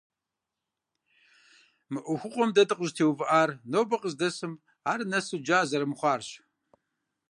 Мы 1.91 1.99
ӏуэхугъуэм 2.03 2.51
дэ 2.55 2.63
дыкъыщӏытеувыӏар 2.67 3.49
нобэр 3.71 3.99
къыздэсым 4.01 4.53
ар 4.91 4.99
нэсу 5.11 5.39
джа 5.45 5.59
зэрымыхъуарщ. 5.69 6.29